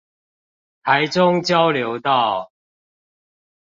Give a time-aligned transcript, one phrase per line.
[0.83, 2.51] 台中交流道